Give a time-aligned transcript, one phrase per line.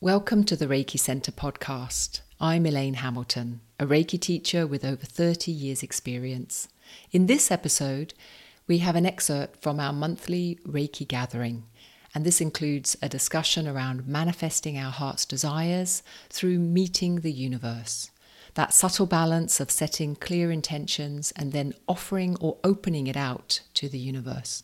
[0.00, 2.20] Welcome to the Reiki Centre podcast.
[2.40, 6.68] I'm Elaine Hamilton, a Reiki teacher with over 30 years' experience.
[7.10, 8.14] In this episode,
[8.68, 11.64] we have an excerpt from our monthly Reiki gathering,
[12.14, 18.12] and this includes a discussion around manifesting our heart's desires through meeting the universe.
[18.54, 23.88] That subtle balance of setting clear intentions and then offering or opening it out to
[23.88, 24.62] the universe.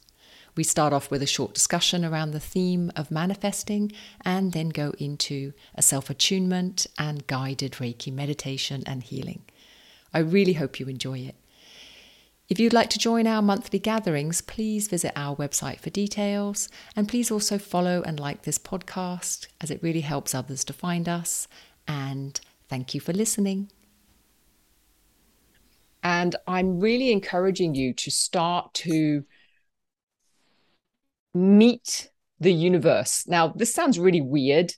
[0.56, 3.92] We start off with a short discussion around the theme of manifesting
[4.24, 9.42] and then go into a self attunement and guided Reiki meditation and healing.
[10.12, 11.34] I really hope you enjoy it.
[12.48, 16.68] If you'd like to join our monthly gatherings, please visit our website for details.
[16.94, 21.08] And please also follow and like this podcast as it really helps others to find
[21.08, 21.48] us.
[21.88, 23.70] And thank you for listening.
[26.02, 29.24] And I'm really encouraging you to start to
[31.34, 33.24] meet the universe.
[33.26, 34.72] Now, this sounds really weird,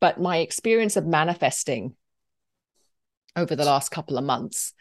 [0.00, 1.94] but my experience of manifesting
[3.36, 4.72] over the last couple of months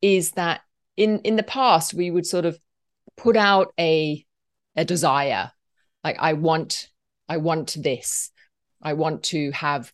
[0.00, 0.60] is that
[0.96, 2.58] in in the past we would sort of
[3.16, 4.24] put out a
[4.76, 5.50] a desire
[6.04, 6.88] like i want
[7.28, 8.30] i want this
[8.82, 9.92] i want to have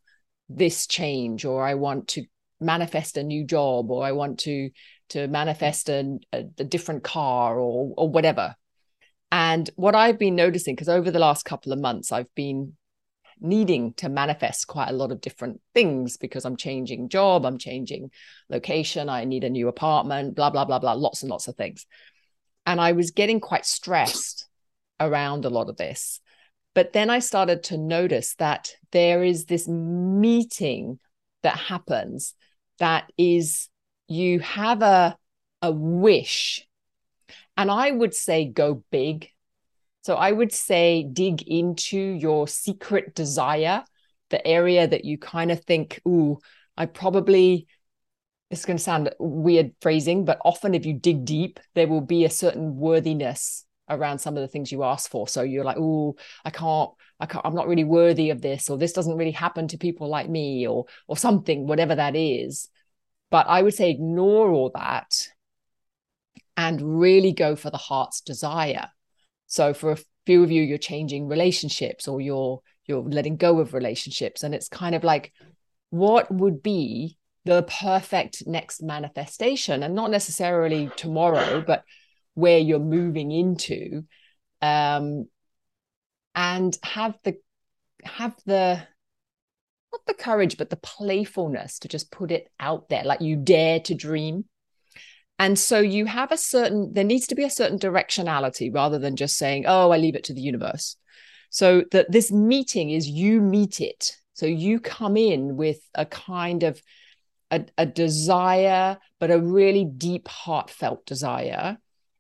[0.48, 2.25] this change or i want to
[2.61, 4.70] manifest a new job or i want to
[5.09, 8.56] to manifest a, a, a different car or or whatever
[9.31, 12.75] and what I've been noticing, because over the last couple of months, I've been
[13.41, 18.11] needing to manifest quite a lot of different things because I'm changing job, I'm changing
[18.49, 21.87] location, I need a new apartment, blah, blah, blah, blah, lots and lots of things.
[22.67, 24.47] And I was getting quite stressed
[25.01, 26.21] around a lot of this.
[26.75, 30.99] But then I started to notice that there is this meeting
[31.43, 32.34] that happens
[32.79, 33.69] that is
[34.06, 35.17] you have a,
[35.62, 36.67] a wish
[37.59, 39.31] and I would say go big.
[40.03, 43.84] So I would say dig into your secret desire,
[44.31, 46.39] the area that you kind of think, ooh,
[46.77, 47.67] I probably,
[48.48, 52.25] it's going to sound weird phrasing, but often if you dig deep, there will be
[52.25, 55.27] a certain worthiness around some of the things you ask for.
[55.27, 58.78] So you're like, oh, I can't, I can't, I'm not really worthy of this, or
[58.78, 62.69] this doesn't really happen to people like me, or or something, whatever that is.
[63.31, 65.28] But I would say ignore all that
[66.58, 68.88] and really go for the heart's desire.
[69.46, 73.74] So for a few of you, you're changing relationships or you're you're letting go of
[73.74, 74.42] relationships.
[74.42, 75.32] And it's kind of like,
[75.91, 79.82] what would be the perfect next manifestation?
[79.84, 81.84] And not necessarily tomorrow, but
[82.34, 84.04] where you're moving into.
[84.60, 85.28] Um,
[86.34, 87.36] and have the
[88.02, 88.82] have the
[89.92, 93.78] not the courage, but the playfulness to just put it out there, like you dare
[93.80, 94.46] to dream
[95.38, 99.16] and so you have a certain, there needs to be a certain directionality rather than
[99.16, 100.97] just saying, oh, I leave it to the universe.
[101.50, 104.16] So that this meeting is you meet it.
[104.34, 106.82] So you come in with a kind of
[107.50, 111.78] a, a desire, but a really deep, heartfelt desire.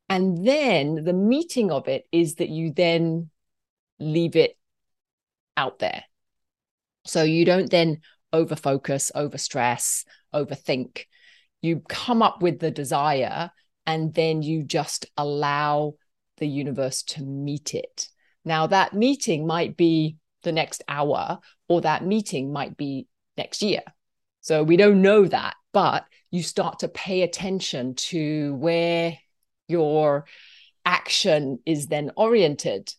[0.08, 3.30] And then the meeting of it is that you then
[3.98, 4.56] leave it
[5.56, 6.04] out there.
[7.04, 8.00] So you don't then
[8.32, 11.04] over focus, over stress, overthink
[11.60, 13.50] you come up with the desire
[13.86, 15.94] and then you just allow
[16.38, 18.08] the universe to meet it.
[18.44, 23.82] Now, that meeting might be the next hour, or that meeting might be next year.
[24.40, 29.18] So we don't know that, but you start to pay attention to where
[29.66, 30.26] your
[30.84, 32.92] action is then oriented.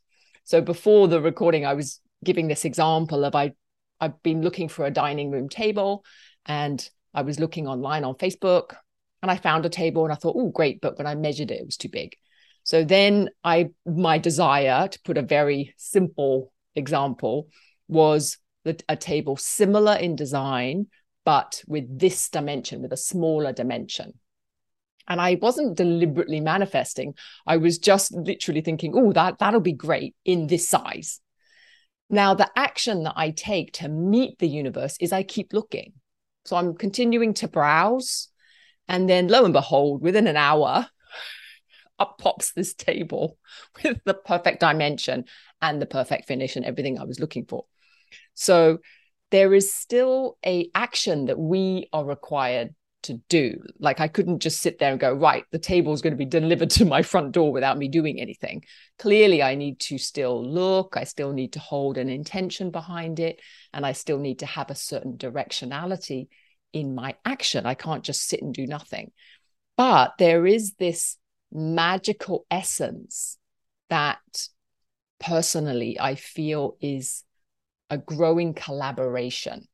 [0.44, 3.54] So before the recording, I was giving this example of I
[4.02, 6.06] I've been looking for a dining room table
[6.46, 8.76] and I was looking online on Facebook
[9.22, 10.82] and I found a table and I thought, oh, great.
[10.82, 12.16] But when I measured it, it was too big.
[12.64, 17.48] So then I, my desire to put a very simple example
[17.88, 20.88] was that a table similar in design,
[21.26, 24.14] but with this dimension, with a smaller dimension.
[25.08, 27.16] And I wasn't deliberately manifesting.
[27.48, 31.20] I was just literally thinking, oh, that, that'll be great in this size.
[32.12, 35.94] Now, the action that I take to meet the universe is I keep looking.
[36.50, 38.30] So I'm continuing to browse.
[38.88, 40.88] And then lo and behold, within an hour,
[42.00, 43.38] up pops this table
[43.84, 45.26] with the perfect dimension
[45.62, 47.66] and the perfect finish and everything I was looking for.
[48.34, 48.80] So
[49.30, 52.74] there is still a action that we are required
[53.04, 53.62] to do.
[53.80, 56.26] Like I couldn't just sit there and go, right, the table is going to be
[56.26, 58.64] delivered to my front door without me doing anything.
[58.98, 63.40] Clearly, I need to still look, I still need to hold an intention behind it,
[63.72, 66.30] and I still need to have a certain directionality
[66.74, 67.66] in my action.
[67.66, 69.12] I can't just sit and do nothing.
[69.78, 71.18] But there is this
[71.52, 73.38] magical essence
[73.90, 74.20] that
[75.20, 77.24] personally I feel is
[77.90, 79.68] a growing collaboration.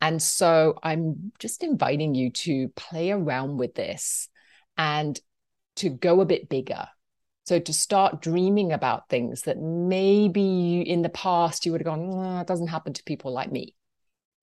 [0.00, 4.28] And so I'm just inviting you to play around with this
[4.76, 5.18] and
[5.76, 6.88] to go a bit bigger.
[7.44, 12.10] So to start dreaming about things that maybe in the past you would have gone,
[12.12, 13.74] oh, it doesn't happen to people like me,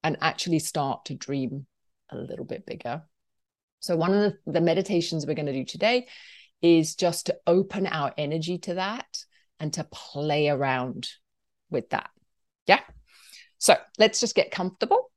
[0.04, 1.66] and actually start to dream
[2.10, 3.04] a little bit bigger.
[3.80, 6.08] So one of the, the meditations we're going to do today
[6.62, 9.08] is just to open our energy to that
[9.60, 11.10] and to play around
[11.70, 12.10] with that.
[12.66, 12.82] Yeah.
[13.58, 15.12] So let's just get comfortable.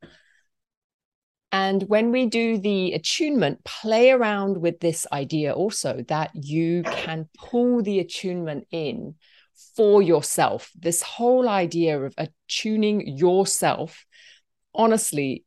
[1.53, 7.29] And when we do the attunement, play around with this idea also that you can
[7.37, 9.17] pull the attunement in
[9.77, 10.71] for yourself.
[10.79, 14.07] This whole idea of attuning yourself,
[14.75, 15.45] honestly,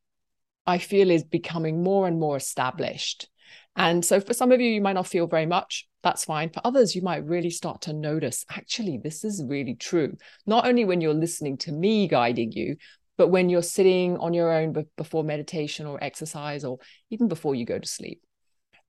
[0.66, 3.30] I feel is becoming more and more established.
[3.76, 5.88] And so for some of you, you might not feel very much.
[6.02, 6.50] That's fine.
[6.50, 10.16] For others, you might really start to notice actually, this is really true.
[10.46, 12.78] Not only when you're listening to me guiding you,
[13.18, 16.80] but when you're sitting on your own before meditation or exercise, or
[17.10, 18.22] even before you go to sleep.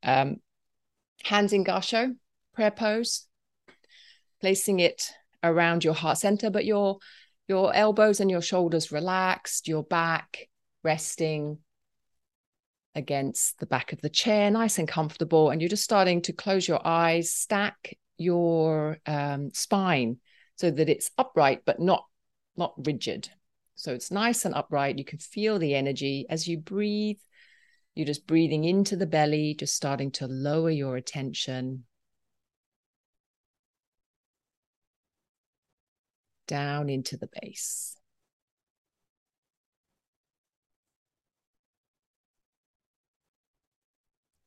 [0.02, 0.36] Um,
[1.22, 2.16] hands in gassho,
[2.54, 3.26] prayer pose,
[4.40, 5.10] placing it
[5.42, 6.98] around your heart center, but your
[7.48, 10.48] your elbows and your shoulders relaxed, your back
[10.82, 11.58] resting
[12.94, 15.50] against the back of the chair, nice and comfortable.
[15.50, 20.18] And you're just starting to close your eyes, stack your um, spine
[20.56, 22.04] so that it's upright but not
[22.56, 23.28] not rigid.
[23.74, 24.96] So it's nice and upright.
[24.98, 27.18] You can feel the energy as you breathe.
[27.94, 31.84] You're just breathing into the belly, just starting to lower your attention
[36.46, 37.96] down into the base.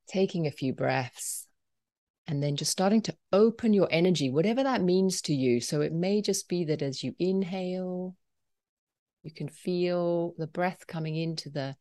[0.08, 1.46] Taking a few breaths
[2.30, 5.60] and then just starting to open your energy, whatever that means to you.
[5.60, 8.16] So it may just be that as you inhale,
[9.24, 11.76] you can feel the breath coming into the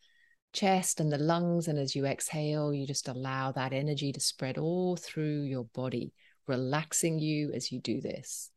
[0.53, 1.69] chest and the lungs.
[1.69, 6.13] And as you exhale, you just allow that energy to spread all through your body,
[6.47, 8.51] relaxing you as you do this.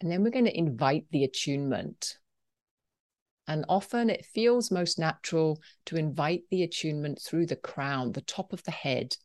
[0.00, 2.18] And then we're going to invite the attunement.
[3.46, 8.52] And often it feels most natural to invite the attunement through the crown, the top
[8.52, 9.16] of the head,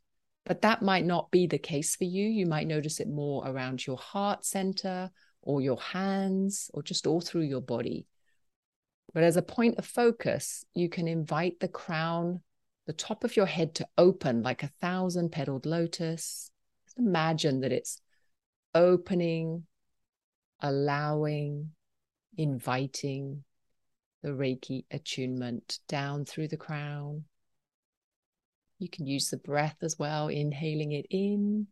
[0.45, 2.27] but that might not be the case for you.
[2.27, 5.11] You might notice it more around your heart center
[5.41, 8.07] or your hands or just all through your body.
[9.13, 12.41] But as a point of focus, you can invite the crown,
[12.85, 16.51] the top of your head to open like a thousand petaled lotus.
[16.85, 18.01] Just imagine that it's
[18.73, 19.63] opening,
[20.61, 21.71] allowing,
[22.37, 23.43] inviting
[24.21, 27.25] the Reiki attunement down through the crown
[28.77, 31.67] you can use the breath as well, inhaling it in,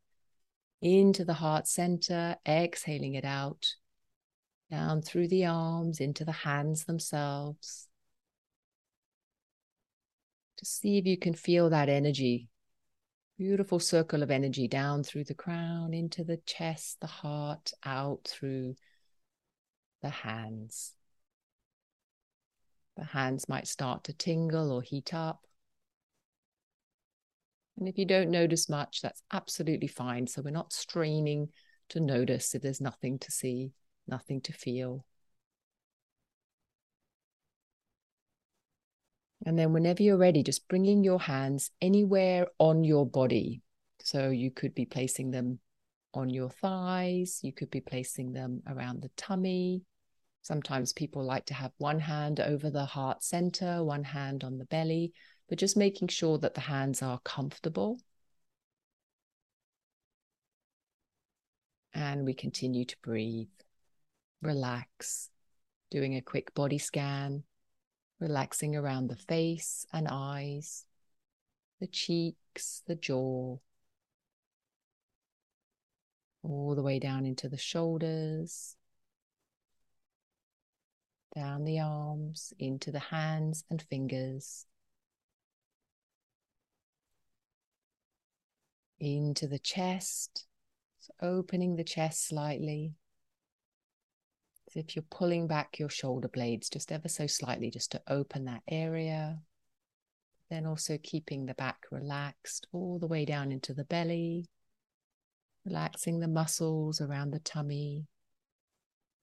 [0.81, 3.75] into the heart center, exhaling it out,
[4.71, 7.88] down through the arms, into the hands themselves.
[10.59, 12.47] Just see if you can feel that energy.
[13.44, 18.74] Beautiful circle of energy down through the crown, into the chest, the heart, out through
[20.01, 20.94] the hands.
[22.95, 25.45] The hands might start to tingle or heat up.
[27.78, 30.25] And if you don't notice much, that's absolutely fine.
[30.25, 31.50] So we're not straining
[31.90, 33.74] to notice if there's nothing to see,
[34.07, 35.04] nothing to feel.
[39.45, 43.62] And then, whenever you're ready, just bringing your hands anywhere on your body.
[44.02, 45.59] So you could be placing them
[46.14, 49.81] on your thighs, you could be placing them around the tummy.
[50.44, 54.66] Sometimes people like to have one hand over the heart center, one hand on the
[54.66, 55.14] belly
[55.54, 58.00] but just making sure that the hands are comfortable.
[61.94, 63.50] And we continue to breathe,
[64.42, 65.30] relax,
[65.92, 67.44] doing a quick body scan,
[68.23, 70.85] relaxing around the face and eyes,
[71.81, 73.57] the cheeks, the jaw,
[76.42, 78.77] all the way down into the shoulders,
[81.35, 84.65] down the arms, into the hands and fingers,
[89.01, 90.45] into the chest.
[91.01, 92.94] So opening the chest slightly.
[94.73, 98.45] As if you're pulling back your shoulder blades just ever so slightly, just to open
[98.45, 99.39] that area.
[100.49, 104.49] Then also keeping the back relaxed all the way down into the belly,
[105.63, 108.07] relaxing the muscles around the tummy,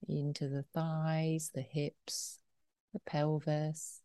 [0.08, 2.38] into the thighs, the hips,
[2.92, 4.02] the pelvis,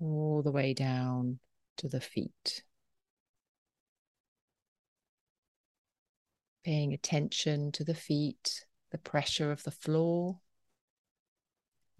[0.00, 1.38] all the way down
[1.76, 2.62] to the feet.
[6.64, 10.40] paying attention to the feet, the pressure of the floor.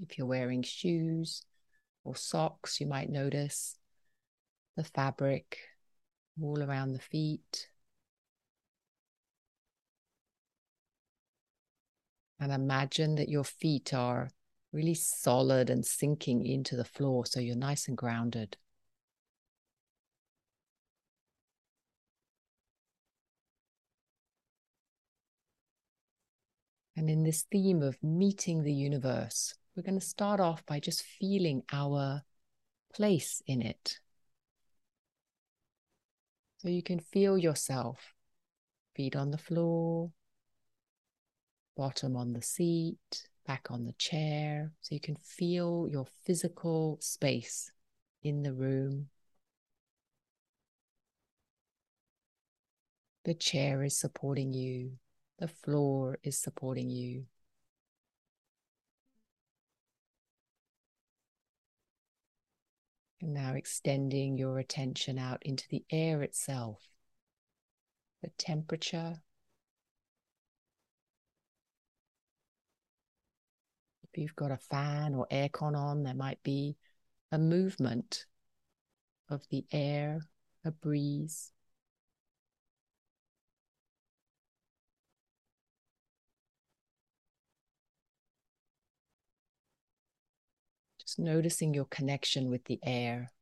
[0.01, 1.45] If you're wearing shoes
[2.05, 3.77] or socks, you might notice
[4.77, 5.59] the fabric
[6.41, 7.69] all around the feet.
[12.41, 14.31] And imagine that your feet are
[14.73, 18.57] really solid and sinking into the floor so you're nice and grounded.
[26.99, 31.05] And in this theme of meeting the universe, we're going to start off by just
[31.05, 32.23] feeling our
[32.93, 34.01] place in it.
[36.57, 38.15] So you can feel yourself,
[38.97, 40.11] feet on the floor,
[41.77, 44.73] bottom on the seat, back on the chair.
[44.81, 47.71] So you can feel your physical space
[48.25, 49.07] in the room.
[53.25, 54.99] The chair is supporting you,
[55.39, 57.25] the floor is supporting you.
[63.21, 66.81] And now extending your attention out into the air itself,
[68.23, 69.23] the temperature.
[74.05, 76.77] If you've got a fan or aircon on, there might be
[77.33, 78.27] a movement
[79.29, 80.21] of the air,
[80.65, 81.53] a breeze.
[91.19, 93.33] Noticing your connection with the air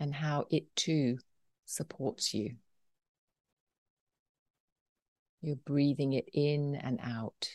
[0.00, 1.18] and how it too
[1.66, 2.56] supports you.
[5.40, 7.48] You're breathing it in and out.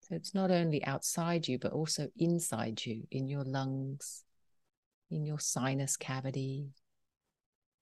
[0.00, 4.24] So it's not only outside you, but also inside you, in your lungs,
[5.10, 6.70] in your sinus cavity,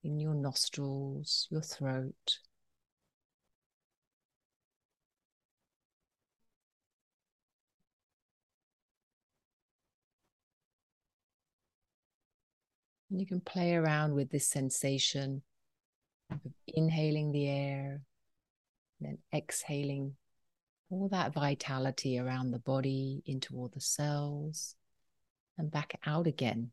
[0.03, 2.37] in your nostrils, your throat.
[13.13, 15.43] And you can play around with this sensation
[16.31, 18.01] of inhaling the air,
[18.99, 20.15] and then exhaling
[20.89, 24.73] all that vitality around the body into all the cells
[25.59, 26.71] and back out again.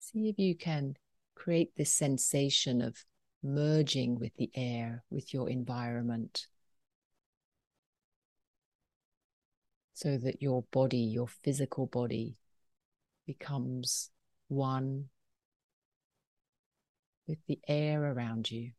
[0.00, 0.96] See if you can
[1.34, 3.04] create this sensation of
[3.42, 6.46] merging with the air, with your environment.
[9.98, 12.36] So that your body, your physical body,
[13.26, 14.10] becomes
[14.46, 15.06] one
[17.26, 18.70] with the air around you.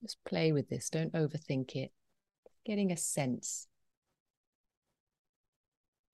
[0.00, 1.90] Just play with this, don't overthink it.
[2.64, 3.66] Getting a sense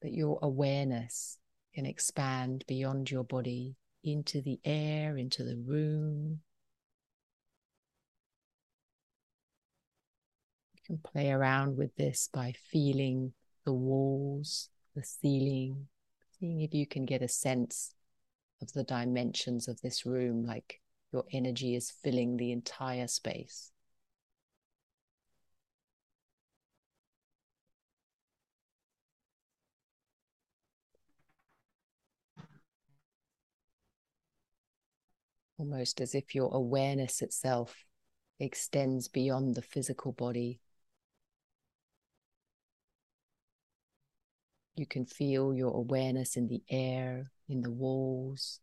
[0.00, 1.36] that your awareness
[1.74, 6.40] can expand beyond your body into the air, into the room,
[10.86, 13.32] can play around with this by feeling
[13.64, 15.88] the walls, the ceiling,
[16.38, 17.92] seeing if you can get a sense
[18.62, 20.80] of the dimensions of this room, like
[21.12, 23.72] your energy is filling the entire space.
[35.58, 37.74] Almost as if your awareness itself
[38.38, 40.60] extends beyond the physical body
[44.76, 48.60] You can feel your awareness in the air, in the walls.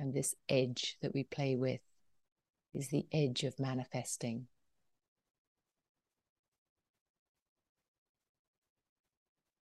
[0.00, 1.80] And this edge that we play with
[2.74, 4.48] is the edge of manifesting.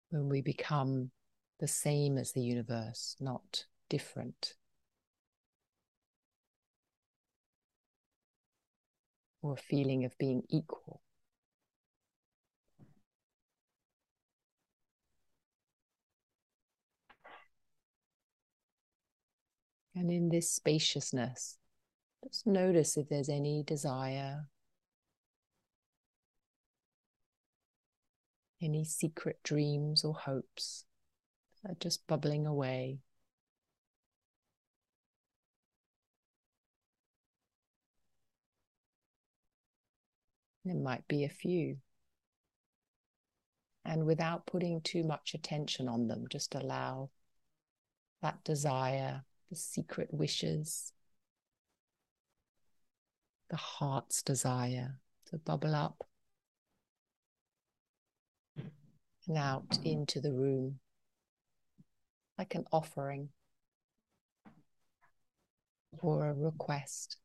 [0.09, 1.11] When we become
[1.59, 4.55] the same as the universe, not different.
[9.43, 11.01] Or a feeling of being equal.
[19.95, 21.59] And in this spaciousness,
[22.25, 24.47] just notice if there's any desire,
[28.63, 30.85] any secret dreams or hopes
[31.63, 32.99] that are just bubbling away.
[40.65, 41.79] There might be a few.
[43.85, 47.11] And without putting too much attention on them, just allow
[48.23, 50.93] that desire, the secret wishes,
[53.49, 56.05] the heart's desire to bubble up
[59.27, 60.79] and out into the room
[62.37, 63.29] like an offering
[66.01, 67.20] or a request.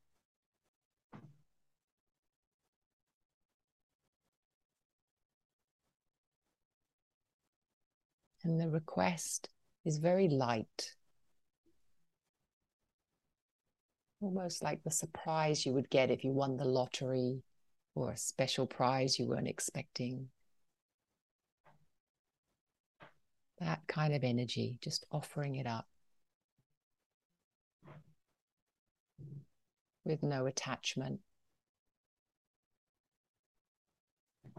[8.46, 9.50] And the request
[9.86, 10.94] is very light,
[14.22, 17.42] almost like the surprise you would get if you won the lottery
[17.96, 20.28] or a special prize you weren't expecting.
[23.58, 25.88] That kind of energy, just offering it up
[30.04, 31.20] with no attachment,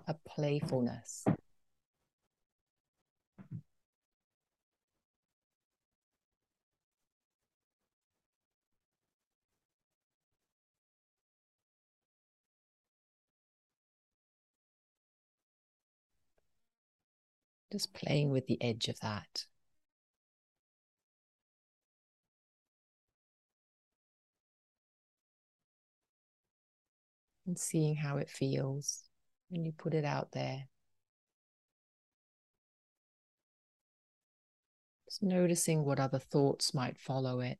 [0.08, 1.24] a playfulness.
[17.72, 19.46] Just playing with the edge of that.
[27.46, 29.04] And seeing how it feels
[29.48, 30.68] when you put it out there.
[35.08, 37.58] Just noticing what other thoughts might follow it.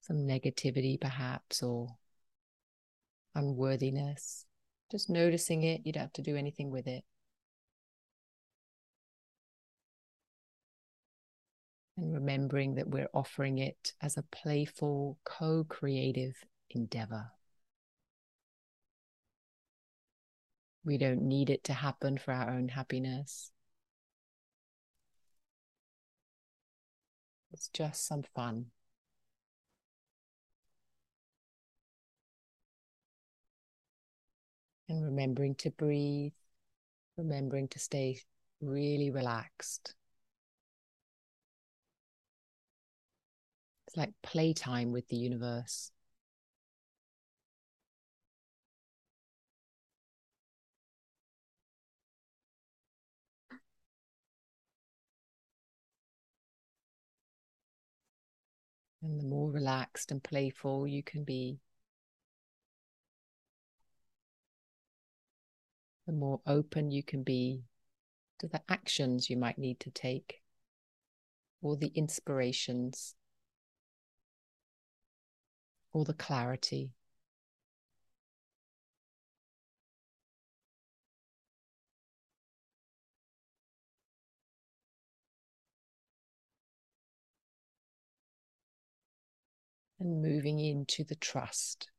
[0.00, 1.96] Some negativity, perhaps, or
[3.34, 4.46] unworthiness.
[4.90, 5.82] Just noticing it.
[5.84, 7.04] You don't have to do anything with it.
[11.96, 17.30] And remembering that we're offering it as a playful, co creative endeavor.
[20.84, 23.50] We don't need it to happen for our own happiness.
[27.52, 28.72] It's just some fun.
[34.88, 36.32] And remembering to breathe,
[37.16, 38.20] remembering to stay
[38.60, 39.94] really relaxed.
[43.90, 45.90] It's like playtime with the universe.
[59.02, 61.58] And the more relaxed and playful you can be,
[66.06, 67.64] the more open you can be
[68.38, 70.42] to the actions you might need to take
[71.60, 73.16] or the inspirations
[75.92, 76.92] or the clarity.
[89.98, 91.90] And moving into the trust,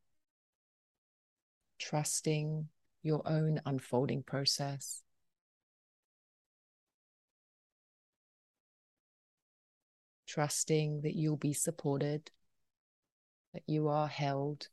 [1.77, 2.67] trusting
[3.03, 5.03] your own unfolding process.
[10.27, 12.31] Trusting that you'll be supported
[13.53, 14.67] that you are held.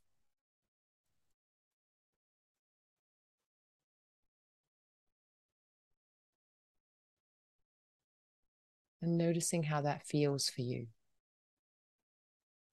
[9.01, 10.87] And noticing how that feels for you.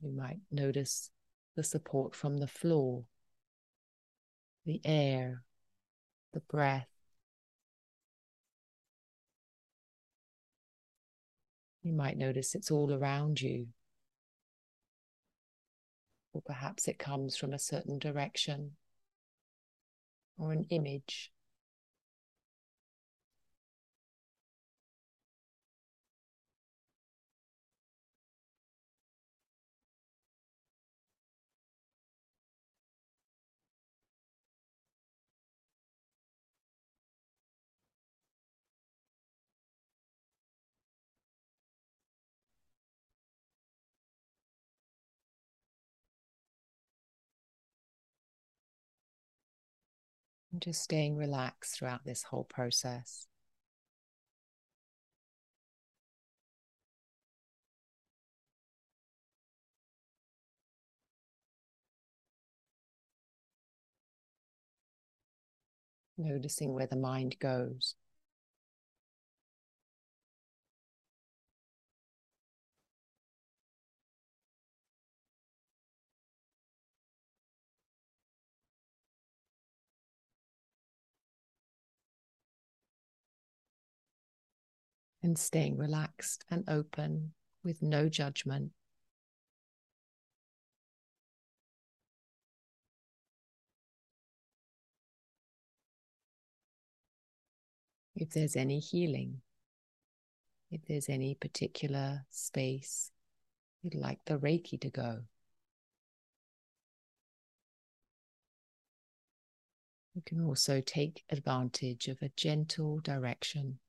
[0.01, 1.11] You might notice
[1.55, 3.05] the support from the floor,
[4.65, 5.43] the air,
[6.35, 6.89] the breath.
[11.83, 13.69] You might notice it's all around you
[16.37, 18.73] or perhaps it comes from a certain direction
[20.39, 21.33] or an image.
[50.57, 53.27] And just staying relaxed throughout this whole process.
[66.17, 67.95] Noticing where the mind goes.
[85.27, 87.33] and staying relaxed and open
[87.65, 88.71] with no judgment.
[98.15, 99.41] If there's any healing,
[100.71, 103.11] if there's any particular space
[103.83, 105.23] you'd like the Reiki to go.
[110.15, 113.81] You can also take advantage of a gentle direction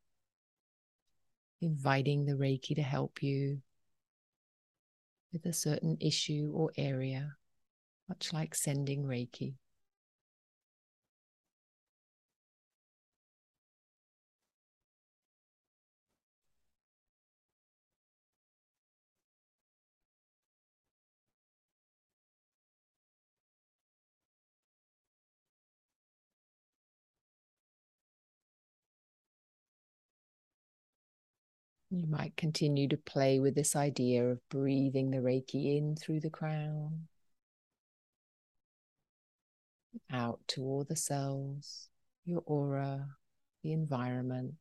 [1.61, 3.61] inviting the Reiki to help you
[5.33, 7.35] with a certain issue or area,
[8.07, 9.55] much like sending Reiki.
[31.89, 36.29] You might continue to play with this idea of breathing the Reiki in through the
[36.29, 37.07] crown,
[40.11, 41.89] out to all the cells,
[42.25, 43.07] your aura,
[43.63, 44.55] the environment.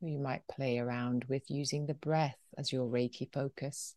[0.00, 3.96] You might play around with using the breath as your Reiki focus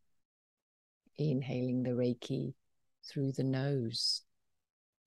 [1.18, 2.54] inhaling the Reiki
[3.04, 4.22] through the nose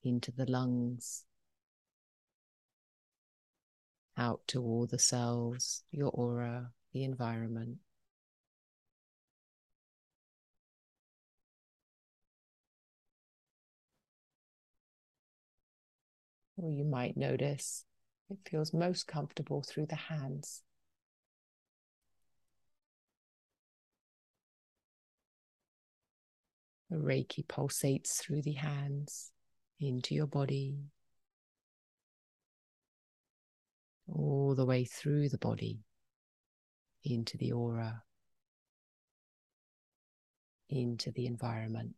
[0.03, 1.25] into the lungs,
[4.17, 7.79] out to all the cells, your aura, the environment.
[16.57, 17.85] Or you might notice
[18.29, 20.63] it feels most comfortable through the hands.
[26.91, 29.31] The Reiki pulsates through the hands
[29.79, 30.77] into your body,
[34.09, 35.85] all the way through the body
[37.05, 38.03] into the aura,
[40.69, 41.95] into the environment.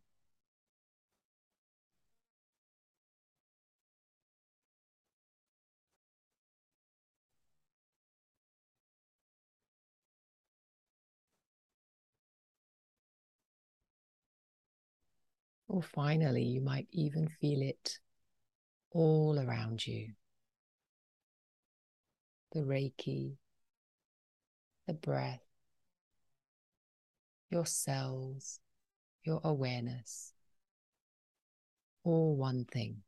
[15.73, 17.97] Or finally, you might even feel it
[18.91, 20.13] all around you.
[22.51, 23.37] The Reiki,
[24.85, 25.41] the breath,
[27.49, 28.59] your cells,
[29.23, 30.33] your awareness,
[32.03, 33.01] all one thing.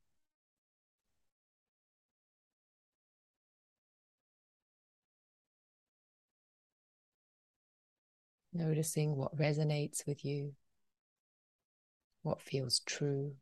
[8.52, 10.56] Noticing what resonates with you
[12.26, 13.36] what feels true.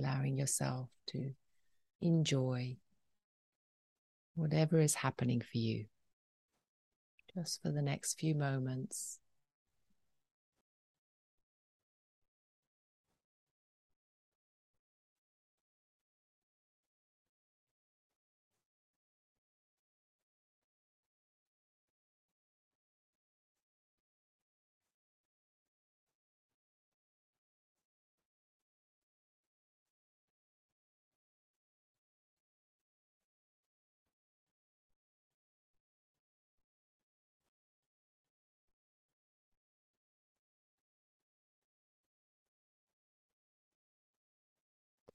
[0.00, 1.32] allowing yourself to
[2.00, 2.76] enjoy
[4.36, 5.86] whatever is happening for you,
[7.34, 9.18] just for the next few moments.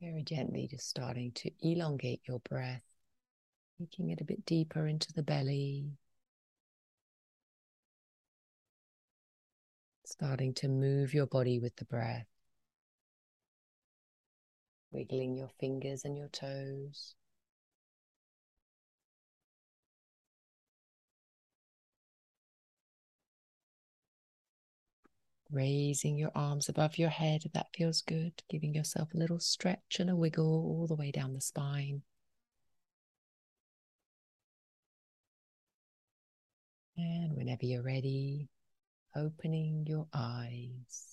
[0.02, 2.82] Very gently, just starting to elongate your breath,
[3.80, 5.92] taking it a bit deeper into the belly.
[10.06, 12.26] Starting to move your body with the breath,
[14.92, 17.14] wiggling your fingers and your toes.
[25.52, 29.98] Raising your arms above your head if that feels good, giving yourself a little stretch
[30.00, 32.02] and a wiggle all the way down the spine.
[36.98, 38.50] And whenever you're ready,
[39.16, 41.11] opening your eyes.